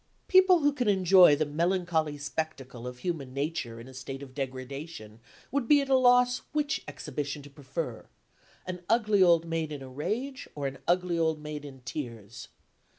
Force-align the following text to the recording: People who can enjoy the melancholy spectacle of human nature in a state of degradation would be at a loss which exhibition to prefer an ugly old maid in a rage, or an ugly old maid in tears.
People 0.27 0.61
who 0.61 0.73
can 0.73 0.87
enjoy 0.87 1.35
the 1.35 1.45
melancholy 1.45 2.17
spectacle 2.17 2.87
of 2.87 2.97
human 2.97 3.35
nature 3.35 3.79
in 3.79 3.87
a 3.87 3.93
state 3.93 4.23
of 4.23 4.33
degradation 4.33 5.19
would 5.51 5.67
be 5.67 5.79
at 5.79 5.89
a 5.89 5.95
loss 5.95 6.39
which 6.53 6.81
exhibition 6.87 7.43
to 7.43 7.51
prefer 7.51 8.07
an 8.65 8.83
ugly 8.89 9.21
old 9.21 9.45
maid 9.45 9.71
in 9.71 9.83
a 9.83 9.87
rage, 9.89 10.49
or 10.55 10.65
an 10.65 10.79
ugly 10.87 11.19
old 11.19 11.39
maid 11.39 11.63
in 11.63 11.81
tears. 11.81 12.47